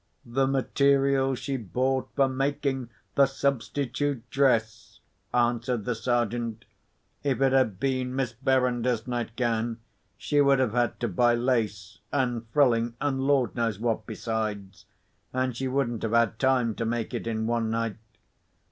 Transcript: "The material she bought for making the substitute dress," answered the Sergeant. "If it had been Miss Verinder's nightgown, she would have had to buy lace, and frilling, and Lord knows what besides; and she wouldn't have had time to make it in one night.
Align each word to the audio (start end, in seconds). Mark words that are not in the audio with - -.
"The 0.25 0.47
material 0.47 1.35
she 1.35 1.57
bought 1.57 2.09
for 2.15 2.27
making 2.27 2.89
the 3.13 3.27
substitute 3.27 4.27
dress," 4.31 4.99
answered 5.31 5.85
the 5.85 5.93
Sergeant. 5.93 6.65
"If 7.21 7.39
it 7.39 7.53
had 7.53 7.79
been 7.79 8.15
Miss 8.15 8.31
Verinder's 8.43 9.05
nightgown, 9.05 9.77
she 10.17 10.41
would 10.41 10.57
have 10.57 10.73
had 10.73 10.99
to 11.01 11.07
buy 11.07 11.35
lace, 11.35 11.99
and 12.11 12.47
frilling, 12.51 12.95
and 12.99 13.21
Lord 13.21 13.53
knows 13.53 13.77
what 13.77 14.07
besides; 14.07 14.85
and 15.33 15.55
she 15.55 15.67
wouldn't 15.67 16.01
have 16.01 16.13
had 16.13 16.39
time 16.39 16.73
to 16.77 16.85
make 16.85 17.13
it 17.13 17.27
in 17.27 17.45
one 17.45 17.69
night. 17.69 17.97